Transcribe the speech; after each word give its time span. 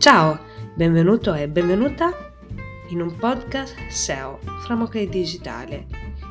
Ciao, 0.00 0.38
benvenuto 0.76 1.34
e 1.34 1.46
benvenuta 1.46 2.32
in 2.88 3.02
un 3.02 3.16
podcast 3.16 3.76
SEO 3.90 4.38
Framoche 4.62 5.06
Digitale. 5.06 5.86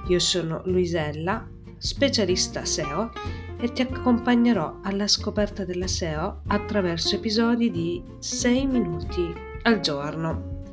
Io 0.07 0.17
sono 0.17 0.63
Luisella, 0.65 1.47
specialista 1.78 2.65
SEO 2.65 3.12
e 3.60 3.71
ti 3.71 3.83
accompagnerò 3.83 4.79
alla 4.81 5.08
scoperta 5.08 5.65
della 5.65 5.85
SEO 5.85 6.42
attraverso 6.47 7.17
episodi 7.17 7.69
di 7.69 8.03
6 8.17 8.65
minuti 8.65 9.31
al 9.62 9.81
giorno. 9.81 10.63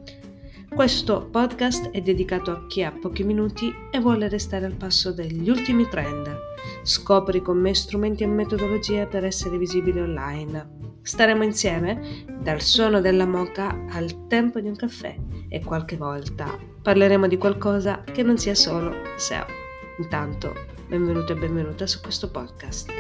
Questo 0.75 1.29
podcast 1.31 1.91
è 1.91 2.01
dedicato 2.01 2.51
a 2.51 2.67
chi 2.67 2.83
ha 2.83 2.93
pochi 2.93 3.25
minuti 3.25 3.71
e 3.91 4.01
vuole 4.01 4.27
restare 4.31 4.65
al 4.65 4.75
passo 4.75 5.13
degli 5.13 5.51
ultimi 5.51 5.87
trend. 5.87 6.35
Scopri 6.83 7.43
con 7.43 7.59
me 7.59 7.75
strumenti 7.75 8.23
e 8.23 8.27
metodologie 8.27 9.07
per 9.07 9.27
essere 9.27 9.59
visibile 9.59 10.01
online. 10.01 10.76
Staremo 11.07 11.45
insieme 11.45 12.25
dal 12.41 12.61
suono 12.61 13.01
della 13.01 13.27
moca 13.27 13.85
al 13.91 14.27
tempo 14.27 14.59
di 14.59 14.67
un 14.67 14.75
caffè 14.75 15.17
e 15.49 15.63
qualche 15.63 15.97
volta 15.97 16.59
parleremo 16.83 17.29
di 17.29 17.39
qualcosa 17.39 18.03
che 18.03 18.25
non 18.25 18.37
sia 18.39 18.57
solo 18.57 18.93
SEO. 19.17 19.47
Intanto, 19.99 20.53
benvenuto 20.89 21.33
e 21.33 21.37
benvenuta 21.37 21.87
su 21.87 22.01
questo 22.01 22.29
podcast. 22.29 22.91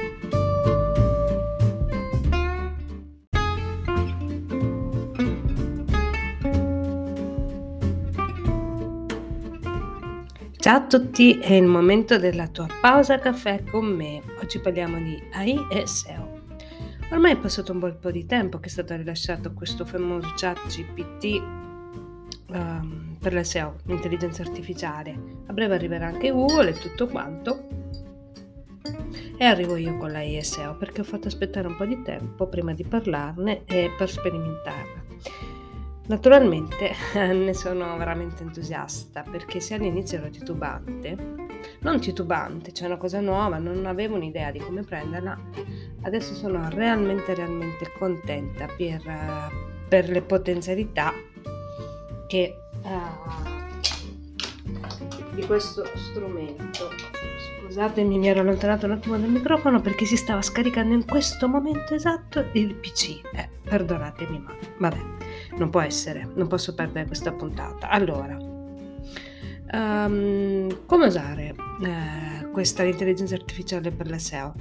Ciao 10.58 10.76
a 10.76 10.86
tutti, 10.86 11.40
è 11.40 11.54
il 11.54 11.66
momento 11.66 12.18
della 12.18 12.46
tua 12.46 12.68
pausa 12.80 13.18
caffè 13.18 13.64
con 13.64 13.84
me. 13.84 14.22
Oggi 14.40 14.60
parliamo 14.60 14.96
di 14.98 15.20
AI 15.32 15.58
e 15.72 15.86
SEO. 15.88 16.35
Ormai 17.10 17.32
è 17.32 17.38
passato 17.38 17.70
un 17.70 17.78
bel 17.78 17.94
po' 17.94 18.10
di 18.10 18.26
tempo 18.26 18.58
che 18.58 18.66
è 18.66 18.70
stato 18.70 18.96
rilasciato 18.96 19.52
questo 19.52 19.84
famoso 19.84 20.32
chat 20.34 20.66
GPT 20.66 21.40
um, 22.48 22.54
ehm, 22.54 23.16
per 23.20 23.32
la 23.32 23.44
SEO, 23.44 23.76
l'intelligenza 23.84 24.42
artificiale. 24.42 25.16
A 25.46 25.52
breve 25.52 25.76
arriverà 25.76 26.06
anche 26.06 26.30
Google 26.30 26.70
e 26.70 26.78
tutto 26.78 27.06
quanto. 27.06 27.68
E 29.38 29.44
arrivo 29.44 29.76
io 29.76 29.96
con 29.98 30.10
la 30.10 30.18
AI 30.18 30.38
e 30.38 30.42
SEO 30.42 30.76
perché 30.76 31.02
ho 31.02 31.04
fatto 31.04 31.28
aspettare 31.28 31.68
un 31.68 31.76
po' 31.76 31.84
di 31.84 32.02
tempo 32.02 32.48
prima 32.48 32.74
di 32.74 32.82
parlarne 32.82 33.64
e 33.66 33.92
per 33.96 34.10
sperimentarla. 34.10 35.04
Naturalmente 36.08 36.92
ne 37.14 37.54
sono 37.54 37.96
veramente 37.96 38.42
entusiasta 38.42 39.22
perché 39.22 39.60
se 39.60 39.74
all'inizio 39.74 40.18
ero 40.18 40.30
titubante, 40.30 41.16
non 41.80 42.00
titubante, 42.00 42.72
cioè 42.72 42.86
una 42.86 42.96
cosa 42.96 43.20
nuova, 43.20 43.58
non 43.58 43.86
avevo 43.86 44.14
un'idea 44.14 44.50
di 44.50 44.58
come 44.58 44.82
prenderla, 44.82 45.38
adesso 46.06 46.34
sono 46.34 46.68
realmente, 46.70 47.34
realmente 47.34 47.92
contenta 47.98 48.66
per, 48.76 49.02
per 49.88 50.08
le 50.08 50.22
potenzialità 50.22 51.12
che, 52.28 52.56
uh, 52.82 53.34
di 55.34 55.44
questo 55.46 55.84
strumento. 55.94 56.90
Scusatemi, 57.64 58.18
mi 58.18 58.28
ero 58.28 58.40
allontanato 58.40 58.86
un 58.86 58.92
attimo 58.92 59.18
dal 59.18 59.28
microfono 59.28 59.80
perché 59.80 60.04
si 60.04 60.16
stava 60.16 60.40
scaricando 60.40 60.94
in 60.94 61.04
questo 61.04 61.48
momento 61.48 61.94
esatto 61.94 62.46
il 62.52 62.74
PC. 62.74 63.20
Eh, 63.34 63.48
perdonatemi, 63.64 64.38
ma 64.38 64.54
vabbè 64.78 65.14
non 65.56 65.70
può 65.70 65.80
essere, 65.80 66.28
non 66.34 66.46
posso 66.46 66.74
perdere 66.74 67.06
questa 67.06 67.32
puntata. 67.32 67.88
Allora, 67.88 68.36
um, 69.72 70.86
come 70.86 71.06
usare 71.06 71.54
eh, 71.82 72.50
questa 72.52 72.84
intelligenza 72.84 73.34
artificiale 73.34 73.90
per 73.90 74.08
la 74.08 74.18
SEO? 74.18 74.54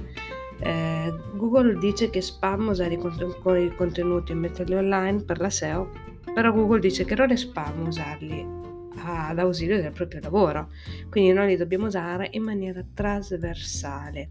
Eh, 0.58 1.12
Google 1.34 1.78
dice 1.78 2.10
che 2.10 2.20
spam 2.20 2.68
usare 2.68 2.94
i, 2.94 2.98
i 2.98 3.74
contenuti 3.74 4.32
e 4.32 4.34
metterli 4.34 4.74
online 4.74 5.22
per 5.22 5.40
la 5.40 5.50
SEO, 5.50 5.90
però 6.32 6.52
Google 6.52 6.80
dice 6.80 7.04
che 7.04 7.14
non 7.14 7.30
è 7.30 7.36
spam 7.36 7.86
usarli 7.86 8.54
ad 8.98 9.38
ausilio 9.38 9.80
del 9.80 9.92
proprio 9.92 10.20
lavoro, 10.20 10.70
quindi 11.10 11.32
noi 11.32 11.48
li 11.48 11.56
dobbiamo 11.56 11.86
usare 11.86 12.28
in 12.32 12.42
maniera 12.42 12.82
trasversale. 12.94 14.28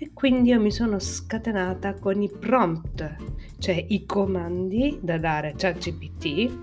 E 0.00 0.10
quindi 0.14 0.50
io 0.50 0.60
mi 0.60 0.70
sono 0.70 0.98
scatenata 0.98 1.94
con 1.94 2.22
i 2.22 2.30
prompt, 2.30 3.16
cioè 3.58 3.84
i 3.88 4.06
comandi 4.06 4.98
da 5.02 5.18
dare 5.18 5.50
a 5.50 5.54
ChatGPT, 5.56 6.56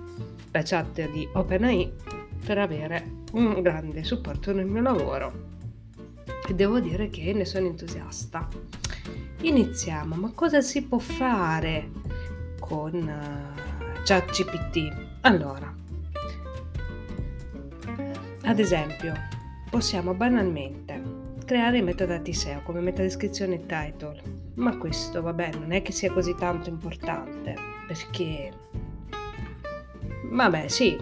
la 0.52 0.62
chat 0.64 1.12
di 1.12 1.28
OpenAI, 1.34 1.92
per 2.46 2.58
avere 2.60 3.24
un 3.34 3.62
grande 3.62 4.04
supporto 4.04 4.54
nel 4.54 4.66
mio 4.66 4.82
lavoro. 4.82 5.55
E 6.48 6.54
devo 6.54 6.80
dire 6.80 7.10
che 7.10 7.34
ne 7.34 7.46
sono 7.46 7.68
entusiasta. 7.68 8.48
Iniziamo, 9.42 10.16
ma 10.16 10.32
cosa 10.34 10.62
si 10.62 10.84
può 10.84 11.00
fare 11.00 11.90
con 12.60 12.94
uh, 12.94 14.04
ChatGPT? 14.04 15.20
Allora, 15.22 15.74
ad 18.44 18.60
esempio, 18.60 19.14
possiamo 19.70 20.14
banalmente 20.14 21.24
creare 21.46 21.82
metadati 21.82 22.34
SEO 22.34 22.62
come 22.64 22.80
metadescrizione 22.80 23.56
e 23.56 23.66
title, 23.66 24.22
ma 24.56 24.78
questo 24.78 25.22
vabbè 25.22 25.52
non 25.54 25.72
è 25.72 25.82
che 25.82 25.92
sia 25.92 26.12
così 26.12 26.36
tanto 26.36 26.70
importante 26.70 27.56
perché 27.88 28.52
vabbè 30.32 30.68
sì 30.68 30.98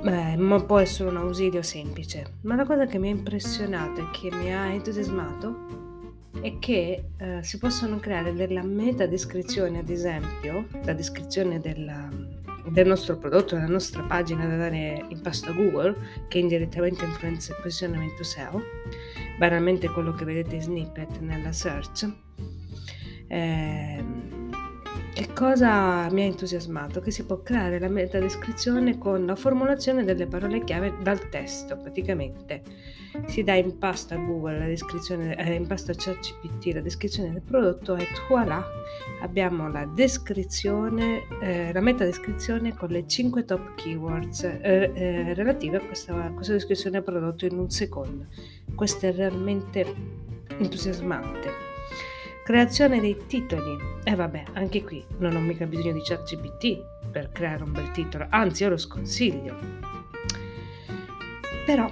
Beh, 0.00 0.36
ma 0.36 0.62
può 0.62 0.78
essere 0.78 1.08
un 1.08 1.16
ausilio 1.16 1.60
semplice, 1.62 2.34
ma 2.42 2.54
la 2.54 2.64
cosa 2.64 2.86
che 2.86 2.98
mi 2.98 3.08
ha 3.08 3.10
impressionato 3.10 4.00
e 4.00 4.10
che 4.12 4.34
mi 4.34 4.54
ha 4.54 4.66
entusiasmato 4.66 5.76
è 6.40 6.58
che 6.60 7.04
eh, 7.16 7.42
si 7.42 7.58
possono 7.58 7.98
creare 7.98 8.32
della 8.32 8.62
metadescrizione, 8.62 9.80
ad 9.80 9.88
esempio, 9.88 10.66
la 10.84 10.92
descrizione 10.92 11.58
della, 11.58 12.08
del 12.70 12.86
nostro 12.86 13.16
prodotto, 13.16 13.56
della 13.56 13.66
nostra 13.66 14.02
pagina 14.02 14.46
da 14.46 14.56
dare 14.56 15.04
in 15.08 15.20
pasto 15.20 15.50
a 15.50 15.52
Google, 15.52 15.96
che 16.28 16.38
indirettamente 16.38 17.04
influenza 17.04 17.52
il 17.52 17.58
posizionamento 17.60 18.22
SEO, 18.22 18.62
banalmente 19.36 19.88
quello 19.88 20.12
che 20.12 20.24
vedete 20.24 20.54
in 20.54 20.62
snippet 20.62 21.18
nella 21.18 21.52
search. 21.52 22.08
Eh, 23.26 24.04
che 25.18 25.32
cosa 25.32 26.08
mi 26.12 26.22
ha 26.22 26.26
entusiasmato? 26.26 27.00
Che 27.00 27.10
si 27.10 27.24
può 27.24 27.42
creare 27.42 27.80
la 27.80 27.88
metadescrizione 27.88 28.98
con 28.98 29.26
la 29.26 29.34
formulazione 29.34 30.04
delle 30.04 30.28
parole 30.28 30.62
chiave 30.62 30.94
dal 31.02 31.28
testo, 31.28 31.76
praticamente. 31.76 32.62
Si 33.26 33.42
dà 33.42 33.54
in 33.54 33.78
pasta 33.78 34.14
a 34.14 34.18
Google 34.18 34.60
la 34.60 34.66
descrizione, 34.66 35.34
eh, 35.34 35.54
in 35.54 35.66
pasta 35.66 35.90
a 35.90 35.96
ChatGPT 35.96 36.72
la 36.74 36.82
descrizione 36.82 37.32
del 37.32 37.42
prodotto 37.42 37.96
e 37.96 38.06
voilà, 38.28 38.64
abbiamo 39.20 39.68
la 39.68 39.86
descrizione, 39.86 41.24
eh, 41.42 41.72
la 41.72 41.80
metadescrizione 41.80 42.76
con 42.76 42.90
le 42.90 43.04
5 43.04 43.44
top 43.44 43.74
keywords 43.74 44.44
eh, 44.44 44.92
eh, 44.94 45.34
relative 45.34 45.78
a 45.78 45.80
questa, 45.80 46.14
a 46.14 46.30
questa 46.30 46.52
descrizione 46.52 46.92
del 46.92 47.02
prodotto 47.02 47.44
in 47.44 47.58
un 47.58 47.70
secondo. 47.70 48.26
Questo 48.72 49.06
è 49.06 49.12
realmente 49.12 49.84
entusiasmante. 50.58 51.67
Creazione 52.48 52.98
dei 52.98 53.14
titoli. 53.26 53.76
E 54.04 54.12
eh 54.12 54.14
vabbè, 54.14 54.44
anche 54.54 54.82
qui 54.82 55.04
non 55.18 55.36
ho 55.36 55.38
mica 55.38 55.66
bisogno 55.66 55.92
di 55.92 56.00
ChatGPT 56.02 56.82
per 57.10 57.30
creare 57.30 57.62
un 57.62 57.72
bel 57.72 57.90
titolo, 57.90 58.26
anzi 58.30 58.62
io 58.62 58.70
lo 58.70 58.78
sconsiglio. 58.78 59.54
Però, 61.66 61.86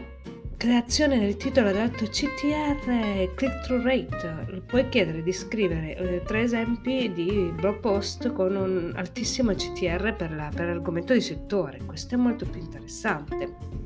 creazione 0.57 1.19
del 1.19 1.37
titolo 1.37 1.69
ad 1.69 1.77
alto 1.77 2.07
CTR 2.07 3.35
click-through 3.35 3.85
rate. 3.85 4.63
Puoi 4.67 4.89
chiedere 4.89 5.23
di 5.23 5.33
scrivere 5.33 5.95
eh, 5.95 6.23
tre 6.23 6.45
esempi 6.45 7.13
di 7.13 7.53
blog 7.55 7.79
post 7.81 8.33
con 8.33 8.57
un 8.57 8.95
altissimo 8.97 9.53
CTR 9.53 10.15
per, 10.17 10.33
la, 10.33 10.51
per 10.55 10.69
l'argomento 10.69 11.13
di 11.13 11.21
settore. 11.21 11.81
Questo 11.85 12.15
è 12.15 12.17
molto 12.17 12.47
più 12.47 12.61
interessante 12.63 13.85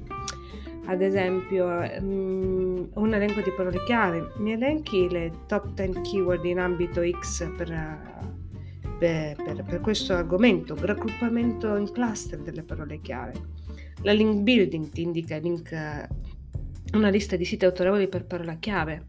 ad 0.91 1.03
esempio 1.03 1.67
um, 2.01 2.89
un 2.95 3.15
elenco 3.15 3.41
di 3.43 3.53
parole 3.53 3.81
chiave, 3.85 4.33
mi 4.39 4.53
elenchi 4.53 5.09
le 5.09 5.31
top 5.47 5.73
10 5.75 6.01
keyword 6.01 6.45
in 6.45 6.59
ambito 6.59 7.01
X 7.09 7.49
per, 7.57 7.69
per, 8.99 9.37
per, 9.37 9.63
per 9.63 9.81
questo 9.81 10.15
argomento, 10.15 10.77
raggruppamento 10.77 11.77
in 11.77 11.93
cluster 11.93 12.41
delle 12.41 12.65
parole 12.65 13.01
chiave. 13.01 13.35
La 14.03 14.13
link 14.13 14.41
building 14.41 14.89
ti 14.89 15.03
indica 15.03 15.37
link, 15.37 15.71
una 16.95 17.09
lista 17.09 17.37
di 17.37 17.45
siti 17.45 17.65
autorevoli 17.65 18.09
per 18.09 18.25
parola 18.25 18.55
chiave. 18.55 19.07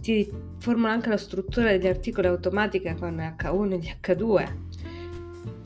Ti 0.00 0.28
formula 0.58 0.90
anche 0.90 1.10
la 1.10 1.16
struttura 1.16 1.70
degli 1.70 1.86
articoli 1.86 2.26
automatica 2.26 2.92
con 2.96 3.14
H1 3.18 3.72
e 3.72 3.96
H2 4.02 4.63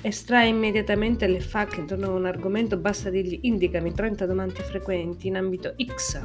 Estrae 0.01 0.47
immediatamente 0.47 1.27
le 1.27 1.41
FAQ 1.41 1.79
intorno 1.79 2.07
a 2.07 2.11
un 2.11 2.25
argomento, 2.25 2.77
basta 2.77 3.11
dirgli 3.11 3.41
indicami 3.43 3.93
30 3.93 4.27
domande 4.27 4.63
frequenti 4.63 5.27
in 5.27 5.37
ambito 5.37 5.75
X. 5.77 6.21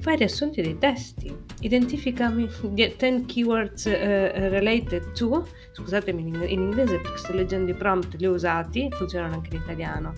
Fai 0.00 0.16
riassunti 0.16 0.60
dei 0.60 0.76
testi, 0.78 1.34
identificami 1.60 2.48
10 2.60 3.24
keywords 3.24 3.84
uh, 3.86 3.90
related 3.90 5.12
to, 5.12 5.46
scusatemi 5.72 6.20
in 6.52 6.60
inglese 6.60 6.98
perché 6.98 7.16
sto 7.16 7.32
leggendo 7.32 7.70
i 7.70 7.74
prompt, 7.74 8.16
li 8.16 8.26
ho 8.26 8.32
usati, 8.32 8.88
funzionano 8.90 9.34
anche 9.34 9.54
in 9.54 9.62
italiano. 9.62 10.12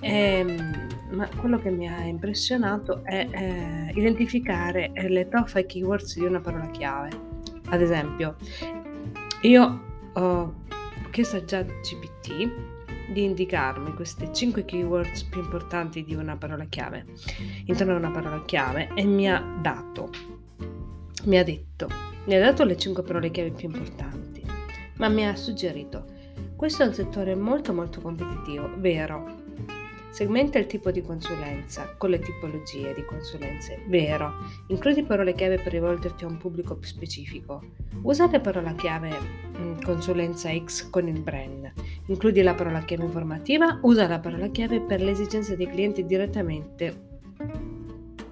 Ehm, 0.00 0.86
ma 1.12 1.28
quello 1.40 1.58
che 1.58 1.70
mi 1.70 1.88
ha 1.88 2.04
impressionato 2.04 3.02
è 3.02 3.26
eh, 3.28 3.90
identificare 3.94 4.92
le 4.94 5.28
top 5.28 5.46
5 5.46 5.66
keywords 5.66 6.18
di 6.18 6.24
una 6.24 6.40
parola 6.40 6.70
chiave. 6.70 7.10
Ad 7.70 7.80
esempio, 7.80 8.36
io 9.40 9.82
ho 10.12 10.54
chiesto 11.16 11.36
a 11.36 11.44
ChatGPT 11.46 13.10
di 13.10 13.24
indicarmi 13.24 13.94
queste 13.94 14.30
5 14.34 14.66
keywords 14.66 15.24
più 15.24 15.40
importanti 15.40 16.04
di 16.04 16.14
una 16.14 16.36
parola 16.36 16.66
chiave, 16.66 17.06
intorno 17.64 17.94
a 17.94 17.96
una 17.96 18.10
parola 18.10 18.44
chiave, 18.44 18.90
e 18.94 19.02
mi 19.04 19.26
ha 19.26 19.42
dato, 19.62 20.10
mi 21.24 21.38
ha 21.38 21.42
detto, 21.42 21.88
mi 22.26 22.34
ha 22.34 22.38
dato 22.38 22.64
le 22.64 22.76
5 22.76 23.02
parole 23.02 23.30
chiave 23.30 23.50
più 23.50 23.66
importanti, 23.66 24.44
ma 24.96 25.08
mi 25.08 25.26
ha 25.26 25.34
suggerito, 25.34 26.04
questo 26.54 26.82
è 26.82 26.86
un 26.86 26.92
settore 26.92 27.34
molto 27.34 27.72
molto 27.72 28.02
competitivo, 28.02 28.70
vero, 28.76 29.45
Segmenta 30.16 30.58
il 30.58 30.64
tipo 30.64 30.90
di 30.90 31.02
consulenza 31.02 31.94
con 31.98 32.08
le 32.08 32.18
tipologie 32.18 32.94
di 32.94 33.04
consulenze. 33.04 33.82
Vero. 33.86 34.32
Includi 34.68 35.02
parole 35.02 35.34
chiave 35.34 35.58
per 35.58 35.72
rivolgerti 35.72 36.24
a 36.24 36.26
un 36.26 36.38
pubblico 36.38 36.74
più 36.74 36.88
specifico. 36.88 37.62
Usa 38.00 38.26
la 38.30 38.40
parola 38.40 38.72
chiave 38.72 39.10
mm, 39.58 39.82
consulenza 39.84 40.48
X 40.58 40.88
con 40.88 41.06
il 41.06 41.20
brand. 41.20 41.70
Includi 42.06 42.40
la 42.40 42.54
parola 42.54 42.80
chiave 42.80 43.04
informativa. 43.04 43.78
Usa 43.82 44.08
la 44.08 44.18
parola 44.18 44.48
chiave 44.48 44.80
per 44.80 45.02
le 45.02 45.10
esigenze 45.10 45.54
dei 45.54 45.68
clienti 45.68 46.06
direttamente 46.06 46.98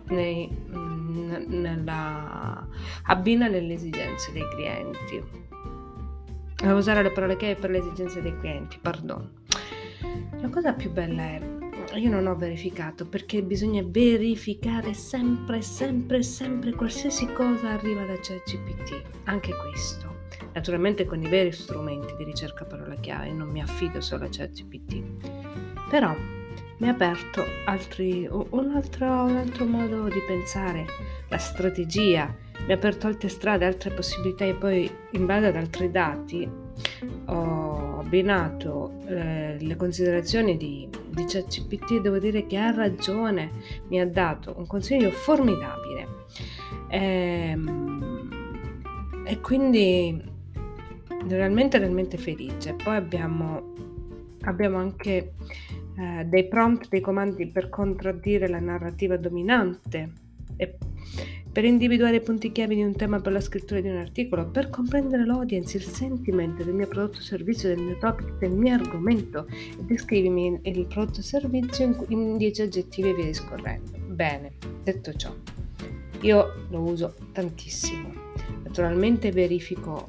nei, 0.08 0.48
mm, 0.50 1.34
nella, 1.48 2.66
abbina 3.02 3.46
nelle 3.46 3.74
esigenze 3.74 4.32
dei 4.32 4.48
clienti. 4.54 5.22
Usare 6.64 7.02
le 7.02 7.10
parole 7.10 7.36
chiave 7.36 7.56
per 7.56 7.68
le 7.68 7.76
esigenze 7.76 8.22
dei 8.22 8.34
clienti, 8.38 8.78
perdono. 8.80 9.32
La 10.40 10.48
cosa 10.48 10.72
più 10.72 10.90
bella 10.90 11.22
è 11.22 11.62
io 11.98 12.10
non 12.10 12.26
ho 12.26 12.36
verificato 12.36 13.06
perché 13.06 13.42
bisogna 13.42 13.82
verificare 13.84 14.94
sempre, 14.94 15.62
sempre, 15.62 16.22
sempre 16.22 16.72
qualsiasi 16.72 17.32
cosa 17.32 17.70
arriva 17.70 18.04
da 18.04 18.14
ChatGPT, 18.20 19.02
anche 19.24 19.52
questo. 19.54 20.22
Naturalmente 20.52 21.04
con 21.04 21.22
i 21.22 21.28
veri 21.28 21.52
strumenti 21.52 22.14
di 22.16 22.24
ricerca 22.24 22.64
parola 22.64 22.94
chiave, 22.96 23.32
non 23.32 23.48
mi 23.48 23.60
affido 23.60 24.00
solo 24.00 24.24
a 24.24 24.28
ChatGPT. 24.30 25.02
Però 25.90 26.14
mi 26.78 26.88
ha 26.88 26.92
aperto 26.92 27.44
altri, 27.66 28.26
un, 28.28 28.72
altro, 28.74 29.06
un 29.06 29.36
altro 29.36 29.64
modo 29.64 30.08
di 30.08 30.20
pensare, 30.26 30.86
la 31.28 31.38
strategia, 31.38 32.34
mi 32.66 32.72
ha 32.72 32.76
aperto 32.76 33.06
altre 33.06 33.28
strade, 33.28 33.64
altre 33.64 33.90
possibilità 33.90 34.44
e 34.44 34.54
poi 34.54 34.90
in 35.12 35.26
base 35.26 35.46
ad 35.46 35.56
altri 35.56 35.90
dati 35.90 36.48
ho 37.26 37.53
abbinato 38.14 38.92
eh, 39.06 39.56
le 39.58 39.76
considerazioni 39.76 40.56
di, 40.56 40.88
di 41.08 41.24
ChatGPT 41.26 42.00
devo 42.00 42.18
dire 42.20 42.46
che 42.46 42.56
ha 42.56 42.70
ragione, 42.70 43.50
mi 43.88 44.00
ha 44.00 44.06
dato 44.06 44.54
un 44.56 44.66
consiglio 44.68 45.10
formidabile. 45.10 46.06
E, 46.88 46.98
ehm, 47.50 48.28
e 49.26 49.40
quindi 49.40 50.22
realmente, 51.26 51.78
realmente 51.78 52.16
felice. 52.16 52.74
Poi 52.74 52.94
abbiamo, 52.94 53.72
abbiamo 54.42 54.78
anche 54.78 55.32
eh, 55.96 56.24
dei 56.24 56.46
prompt, 56.46 56.88
dei 56.88 57.00
comandi 57.00 57.48
per 57.48 57.68
contraddire 57.68 58.46
la 58.48 58.60
narrativa 58.60 59.16
dominante 59.16 60.12
e 60.56 60.78
per 61.54 61.64
individuare 61.64 62.16
i 62.16 62.20
punti 62.20 62.50
chiave 62.50 62.74
di 62.74 62.82
un 62.82 62.96
tema 62.96 63.20
per 63.20 63.30
la 63.30 63.40
scrittura 63.40 63.80
di 63.80 63.88
un 63.88 63.98
articolo, 63.98 64.44
per 64.48 64.70
comprendere 64.70 65.24
l'audience, 65.24 65.76
il 65.76 65.84
sentimento 65.84 66.64
del 66.64 66.74
mio 66.74 66.88
prodotto 66.88 67.18
o 67.18 67.20
servizio, 67.20 67.68
del 67.68 67.78
mio 67.78 67.96
topic, 67.98 68.38
del 68.38 68.50
mio 68.50 68.74
argomento 68.74 69.46
descrivimi 69.78 70.58
il 70.62 70.86
prodotto 70.86 71.20
o 71.20 71.22
servizio 71.22 71.94
in 72.08 72.36
10 72.36 72.62
aggettivi 72.62 73.10
e 73.10 73.14
via 73.14 73.24
discorrendo. 73.26 73.92
Bene, 74.08 74.54
detto 74.82 75.14
ciò, 75.14 75.32
io 76.22 76.66
lo 76.70 76.80
uso 76.80 77.14
tantissimo. 77.30 78.12
Naturalmente 78.64 79.30
verifico, 79.30 80.08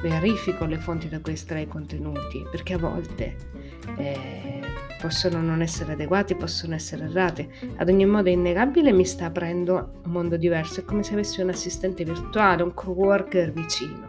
verifico 0.00 0.64
le 0.64 0.78
fonti 0.78 1.10
da 1.10 1.20
cui 1.20 1.34
estrae 1.34 1.64
i 1.64 1.68
contenuti, 1.68 2.42
perché 2.50 2.72
a 2.72 2.78
volte 2.78 3.36
eh, 3.98 4.60
possono 5.00 5.40
non 5.40 5.62
essere 5.62 5.92
adeguati, 5.92 6.34
possono 6.34 6.74
essere 6.74 7.04
errati. 7.04 7.48
Ad 7.76 7.88
ogni 7.88 8.06
modo 8.06 8.28
è 8.28 8.32
innegabile 8.32 8.92
mi 8.92 9.04
sta 9.04 9.26
aprendo 9.26 10.00
un 10.04 10.12
mondo 10.12 10.36
diverso, 10.36 10.80
è 10.80 10.84
come 10.84 11.02
se 11.02 11.14
avessi 11.14 11.40
un 11.40 11.48
assistente 11.48 12.04
virtuale, 12.04 12.62
un 12.62 12.74
co-worker 12.74 13.52
vicino. 13.52 14.06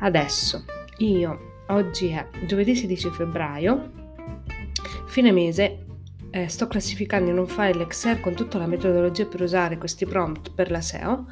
Adesso, 0.00 0.64
io, 0.98 1.62
oggi 1.68 2.08
è 2.08 2.28
giovedì 2.46 2.76
16 2.76 3.10
febbraio, 3.10 3.90
fine 5.06 5.32
mese, 5.32 5.84
eh, 6.30 6.48
sto 6.48 6.66
classificando 6.66 7.30
in 7.30 7.38
un 7.38 7.46
file 7.46 7.82
Excel 7.82 8.20
con 8.20 8.34
tutta 8.34 8.58
la 8.58 8.66
metodologia 8.66 9.24
per 9.24 9.40
usare 9.40 9.78
questi 9.78 10.04
prompt 10.04 10.50
per 10.52 10.70
la 10.70 10.80
SEO 10.80 11.26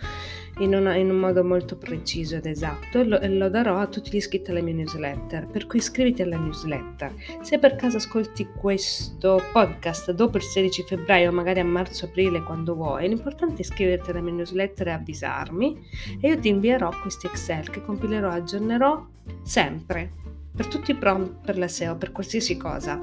in, 0.59 0.75
una, 0.75 0.95
in 0.97 1.11
un 1.11 1.19
modo 1.19 1.43
molto 1.43 1.77
preciso 1.77 2.37
ed 2.37 2.47
esatto 2.47 3.01
e 3.01 3.05
lo, 3.05 3.19
lo, 3.23 3.49
darò 3.49 3.79
a 3.79 3.87
tutti 3.87 4.11
gli 4.11 4.17
iscritti 4.17 4.51
alla 4.51 4.61
mia 4.61 4.75
newsletter. 4.75 5.47
Per 5.47 5.67
cui 5.67 5.79
iscriviti 5.79 6.23
alla 6.23 6.37
newsletter. 6.37 7.15
Se 7.41 7.59
per 7.59 7.77
caso 7.77 7.97
ascolti 7.97 8.49
questo 8.57 9.41
podcast 9.53 10.13
dopo 10.13 10.37
il 10.37 10.43
16 10.43 10.83
febbraio, 10.83 11.33
magari 11.33 11.61
a 11.61 11.65
marzo-aprile, 11.65 12.43
quando 12.43 12.75
vuoi, 12.75 13.09
l'importante 13.09 13.57
è 13.57 13.61
iscriverti 13.61 14.11
alla 14.11 14.21
mia 14.21 14.35
newsletter 14.35 14.89
e 14.89 14.93
avvisarmi 14.93 15.87
e 16.21 16.29
io 16.29 16.39
ti 16.39 16.49
invierò 16.49 16.91
questi 17.01 17.27
Excel 17.27 17.71
che 17.71 17.83
compilerò 17.83 18.33
e 18.33 18.37
aggiornerò 18.37 19.07
sempre 19.43 20.21
per 20.55 20.67
tutti 20.67 20.91
i 20.91 20.97
prompt 20.97 21.45
per 21.45 21.59
la 21.59 21.69
SEO, 21.69 21.97
per 21.97 22.13
qualsiasi 22.13 22.57
cosa. 22.57 23.01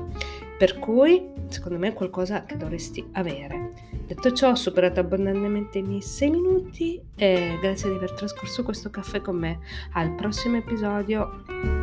Per 0.58 0.78
cui, 0.78 1.30
secondo 1.48 1.80
me, 1.80 1.90
è 1.90 1.94
qualcosa 1.94 2.44
che 2.44 2.58
dovresti 2.58 3.04
avere. 3.14 3.59
Detto 4.10 4.34
ciò, 4.34 4.50
ho 4.50 4.56
superato 4.56 5.02
abbondantemente 5.02 5.78
i 5.78 5.84
miei 5.84 6.02
6 6.02 6.30
minuti 6.32 7.00
e 7.14 7.60
grazie 7.62 7.92
di 7.92 7.96
aver 7.96 8.14
trascorso 8.14 8.64
questo 8.64 8.90
caffè 8.90 9.22
con 9.22 9.38
me. 9.38 9.60
Al 9.92 10.16
prossimo 10.16 10.58
episodio. 10.58 11.79